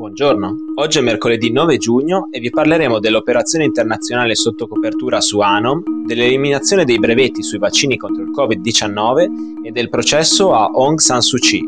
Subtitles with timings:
[0.00, 6.06] Buongiorno, oggi è mercoledì 9 giugno e vi parleremo dell'operazione internazionale sotto copertura su Anom,
[6.06, 11.36] dell'eliminazione dei brevetti sui vaccini contro il Covid-19 e del processo a Aung San Suu
[11.36, 11.62] Kyi.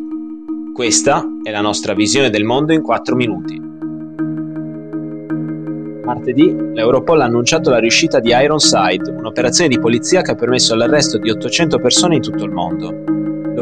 [0.72, 3.60] Questa è la nostra visione del mondo in 4 minuti.
[6.02, 11.18] Martedì l'Europol ha annunciato la riuscita di Ironside, un'operazione di polizia che ha permesso l'arresto
[11.18, 13.11] di 800 persone in tutto il mondo.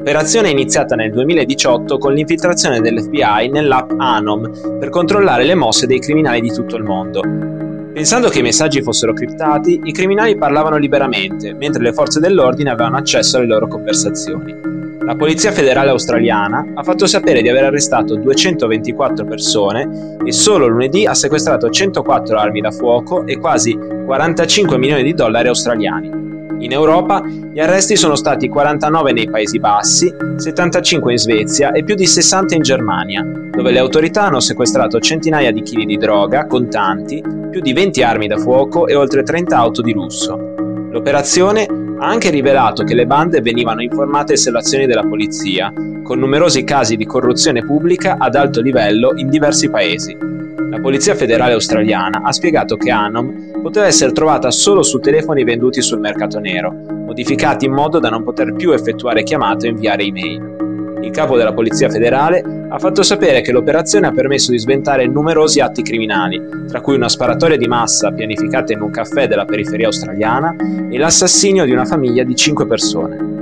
[0.00, 5.98] L'operazione è iniziata nel 2018 con l'infiltrazione dell'FBI nell'app Anom per controllare le mosse dei
[5.98, 7.20] criminali di tutto il mondo.
[7.92, 12.96] Pensando che i messaggi fossero criptati, i criminali parlavano liberamente, mentre le forze dell'ordine avevano
[12.96, 14.56] accesso alle loro conversazioni.
[15.00, 21.04] La Polizia federale australiana ha fatto sapere di aver arrestato 224 persone e solo lunedì
[21.04, 26.29] ha sequestrato 104 armi da fuoco e quasi 45 milioni di dollari australiani.
[26.60, 31.94] In Europa gli arresti sono stati 49 nei Paesi Bassi, 75 in Svezia e più
[31.94, 37.22] di 60 in Germania, dove le autorità hanno sequestrato centinaia di chili di droga, contanti,
[37.50, 40.36] più di 20 armi da fuoco e oltre 30 auto di lusso.
[40.90, 41.66] L'operazione
[41.98, 46.96] ha anche rivelato che le bande venivano informate sulle azioni della polizia, con numerosi casi
[46.96, 50.29] di corruzione pubblica ad alto livello in diversi paesi.
[50.70, 55.82] La Polizia federale australiana ha spiegato che Anom poteva essere trovata solo su telefoni venduti
[55.82, 60.98] sul mercato nero, modificati in modo da non poter più effettuare chiamate o inviare email.
[61.02, 65.58] Il capo della Polizia federale ha fatto sapere che l'operazione ha permesso di sventare numerosi
[65.58, 70.54] atti criminali, tra cui una sparatoria di massa pianificata in un caffè della periferia australiana
[70.88, 73.39] e l'assassinio di una famiglia di 5 persone.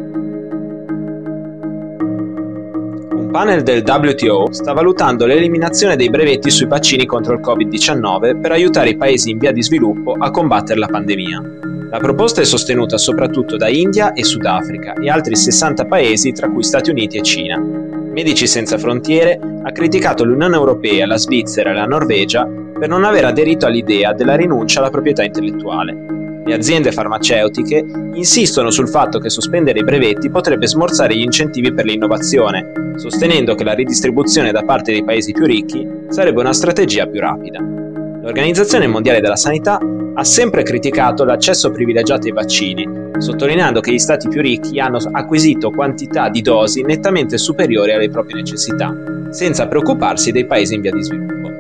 [3.29, 8.53] Un panel del WTO sta valutando l'eliminazione dei brevetti sui vaccini contro il Covid-19 per
[8.53, 11.43] aiutare i paesi in via di sviluppo a combattere la pandemia.
[11.91, 16.63] La proposta è sostenuta soprattutto da India e Sudafrica e altri 60 paesi tra cui
[16.63, 17.59] Stati Uniti e Cina.
[17.59, 23.27] Medici Senza Frontiere ha criticato l'Unione Europea, la Svizzera e la Norvegia per non aver
[23.27, 26.08] aderito all'idea della rinuncia alla proprietà intellettuale
[26.49, 31.85] le aziende farmaceutiche insistono sul fatto che sospendere i brevetti potrebbe smorzare gli incentivi per
[31.85, 37.21] l'innovazione, sostenendo che la ridistribuzione da parte dei paesi più ricchi sarebbe una strategia più
[37.21, 37.61] rapida.
[37.61, 39.79] L'Organizzazione Mondiale della Sanità
[40.15, 42.89] ha sempre criticato l'accesso privilegiato ai vaccini,
[43.19, 48.37] sottolineando che gli stati più ricchi hanno acquisito quantità di dosi nettamente superiori alle proprie
[48.37, 48.91] necessità,
[49.31, 51.58] senza preoccuparsi dei paesi in via di sviluppo.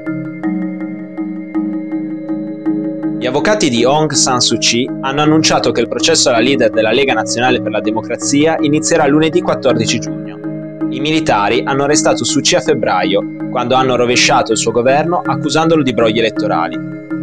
[3.19, 6.93] Gli avvocati di Aung San Suu Kyi hanno annunciato che il processo alla leader della
[6.93, 10.39] Lega Nazionale per la Democrazia inizierà lunedì 14 giugno.
[10.89, 13.21] I militari hanno arrestato Suu Kyi a febbraio,
[13.51, 16.79] quando hanno rovesciato il suo governo accusandolo di brogli elettorali.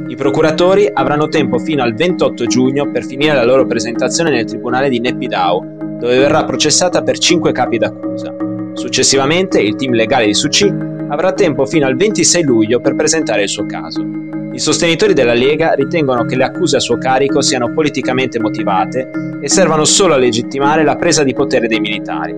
[0.09, 4.89] I procuratori avranno tempo fino al 28 giugno per finire la loro presentazione nel tribunale
[4.89, 8.35] di Naypyidaw, dove verrà processata per 5 capi d'accusa.
[8.73, 13.44] Successivamente il team legale di Suu Kyi avrà tempo fino al 26 luglio per presentare
[13.44, 14.06] il suo caso.
[14.52, 19.10] I sostenitori della Lega ritengono che le accuse a suo carico siano politicamente motivate
[19.42, 22.34] e servano solo a legittimare la presa di potere dei militari.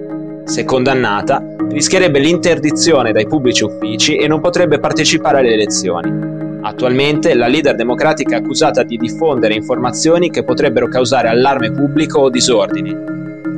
[0.46, 6.36] Se condannata, rischierebbe l'interdizione dai pubblici uffici e non potrebbe partecipare alle elezioni.
[6.62, 12.30] Attualmente la leader democratica è accusata di diffondere informazioni che potrebbero causare allarme pubblico o
[12.30, 12.96] disordini.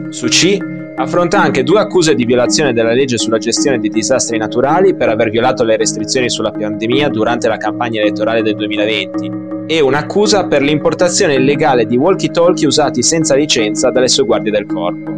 [0.09, 0.57] Su C
[0.99, 5.29] affronta anche due accuse di violazione della legge sulla gestione di disastri naturali per aver
[5.29, 11.35] violato le restrizioni sulla pandemia durante la campagna elettorale del 2020 e un'accusa per l'importazione
[11.35, 15.17] illegale di walkie-talkie usati senza licenza dalle sue guardie del corpo.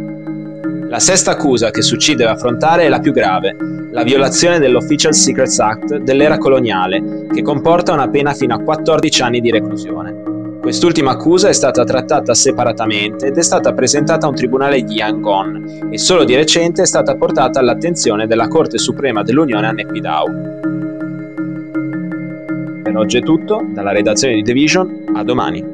[0.88, 3.56] La sesta accusa che Succi deve affrontare è la più grave,
[3.90, 9.40] la violazione dell'Official Secrets Act dell'era coloniale, che comporta una pena fino a 14 anni
[9.40, 10.31] di reclusione.
[10.62, 15.88] Quest'ultima accusa è stata trattata separatamente ed è stata presentata a un tribunale di Yangon
[15.90, 20.26] e solo di recente è stata portata all'attenzione della Corte Suprema dell'Unione a Naypyidaw.
[22.80, 25.71] Per oggi è tutto, dalla redazione di The Vision, a domani.